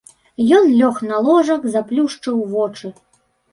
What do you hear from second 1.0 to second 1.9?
на ложак,